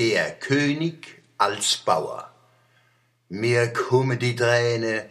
[0.00, 2.30] Der König als Bauer.
[3.28, 5.06] Mir kumme die Träne,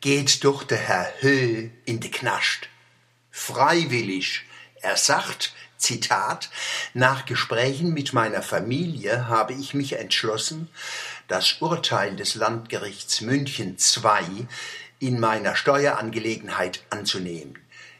[0.00, 2.68] geht doch der Herr Höh in de Knast.
[3.32, 4.44] Freiwillig,
[4.80, 6.50] er sagt, Zitat,
[6.94, 10.68] nach Gesprächen mit meiner Familie habe ich mich entschlossen,
[11.26, 14.46] das Urteil des Landgerichts München II
[15.00, 17.58] in meiner Steuerangelegenheit anzunehmen.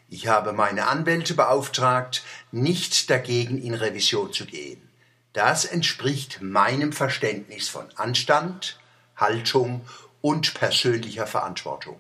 [0.09, 4.89] Ich habe meine Anwälte beauftragt, nicht dagegen in Revision zu gehen.
[5.33, 8.79] Das entspricht meinem Verständnis von Anstand,
[9.17, 9.87] Haltung
[10.21, 11.99] und persönlicher Verantwortung.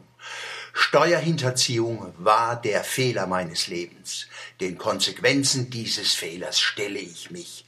[0.73, 4.28] Steuerhinterziehung war der Fehler meines Lebens.
[4.60, 7.64] Den Konsequenzen dieses Fehlers stelle ich mich.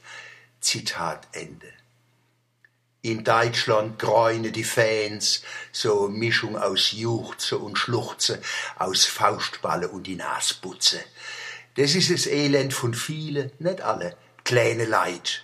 [0.61, 1.67] Zitat Ende.
[3.03, 5.41] In Deutschland gräune die Fans,
[5.71, 8.39] so Mischung aus Juchze und Schluchze,
[8.77, 11.03] aus Faustballe und die Nasputze.
[11.77, 15.43] Das ist das Elend von vielen, nicht alle, kleine Leid.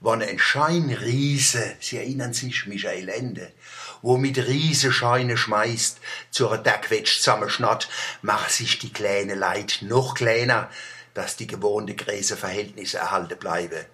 [0.00, 3.52] Wann ein Scheinriese, Sie erinnern sich, Michael Ende,
[4.00, 5.98] wo mit Riese Scheine schmeißt,
[6.30, 7.88] zur Deckwetsch zusammenschnat,
[8.22, 10.70] macht sich die kleine Leid noch kleiner,
[11.14, 13.84] dass die gewohnte Gräseverhältnisse erhalten bleiben.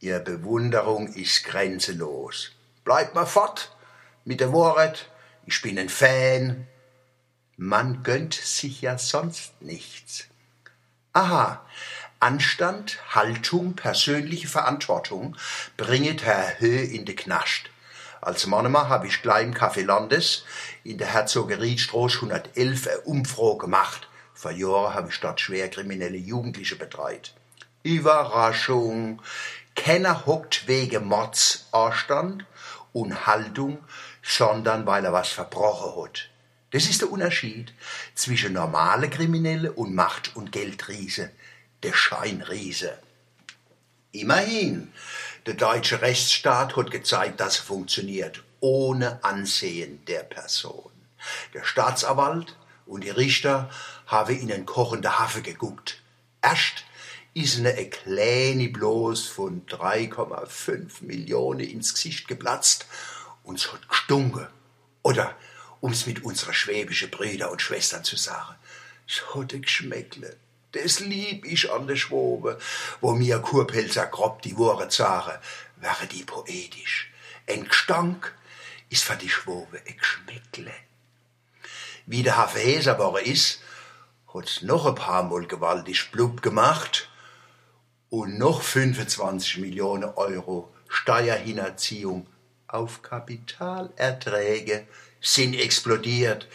[0.00, 2.52] Ihr Bewunderung ist grenzenlos.
[2.84, 3.74] Bleibt mal fort
[4.24, 5.10] mit der Wort,
[5.44, 6.66] ich bin ein Fan.
[7.56, 10.24] Man gönnt sich ja sonst nichts.
[11.12, 11.64] Aha,
[12.24, 15.36] Anstand, Haltung, persönliche Verantwortung
[15.76, 17.68] bringet Herr Höh in de Knast.
[18.22, 20.46] Als Mannemann habe ich gleich im Café Landes
[20.84, 24.08] in der Herzogeriedstraße 111 eine Umfrage gemacht.
[24.32, 27.34] Vor Jahren habe ich dort schwer kriminelle Jugendliche betreut.
[27.82, 29.20] Überraschung,
[29.76, 32.46] keiner hockt wegen Mords Anstand
[32.94, 33.84] und Haltung,
[34.22, 36.30] sondern weil er was verbrochen hat.
[36.70, 37.74] Das ist der Unterschied
[38.14, 41.30] zwischen normale Kriminelle und Macht- und Geldriese,
[41.84, 42.98] der Scheinriese.
[44.10, 44.92] Immerhin,
[45.46, 50.90] der deutsche Rechtsstaat hat gezeigt, dass er funktioniert, ohne Ansehen der Person.
[51.52, 53.70] Der Staatsanwalt und die Richter
[54.06, 56.00] haben in den kochenden Hafe geguckt.
[56.40, 56.84] Erst
[57.34, 62.86] ist eine kleine bloß von 3,5 Millionen ins Gesicht geplatzt
[63.42, 64.46] und es hat gestunken.
[65.02, 65.36] Oder,
[65.80, 68.54] um's mit unserer schwäbischen Brüder und Schwestern zu sagen,
[69.06, 70.36] es hat geschmeckle.
[70.74, 72.58] Das lieb ich an der Schwobe,
[73.00, 75.40] wo mir Kurpelzer grob die Wore zare,
[75.76, 77.12] wäre die poetisch.
[77.48, 78.34] Ein Gestank
[78.90, 80.72] ist für die Schwobe ein Geschmäckle.
[82.06, 83.62] Wie der Hafeser ist,
[84.32, 87.08] hat's noch ein paar Mal gewaltig blub gemacht
[88.10, 92.26] und noch 25 Millionen Euro Steuerhinterziehung
[92.68, 94.86] auf Kapitalerträge
[95.20, 96.46] sind explodiert.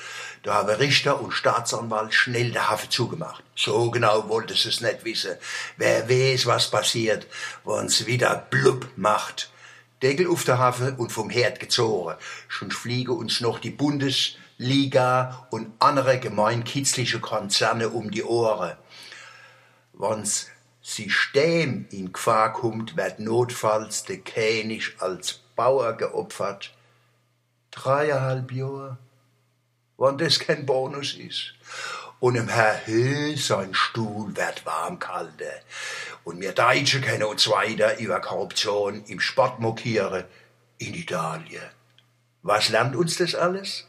[0.43, 3.43] Da haben Richter und Staatsanwalt schnell der Hafe zugemacht.
[3.55, 5.35] So genau wollte sie es nicht wissen.
[5.77, 7.27] Wer weiß, was passiert,
[7.65, 9.51] wenn's wieder blub macht.
[10.01, 12.15] Deckel auf der Hafe und vom Herd gezogen.
[12.47, 18.77] Schon fliegen uns noch die Bundesliga und andere gemeinkitzliche Konzerne um die Ohren.
[19.93, 20.47] Wenn's
[20.81, 26.73] System in Gefahr kommt, wird notfalls der König als Bauer geopfert.
[27.72, 28.97] Dreieinhalb Jahre,
[29.97, 31.53] wenn das kein Bonus ist.
[32.19, 35.51] Und im Herr Höh sein Stuhl wird warm kalte.
[36.23, 40.25] Und wir Deutsche können uns weiter über Korruption im Sport mokieren
[40.78, 41.63] in Italien.
[42.41, 43.85] Was lernt uns das alles?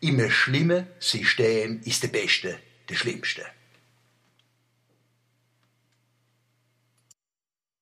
[0.00, 3.46] Immer schlimme System ist der Beste, der Schlimmste.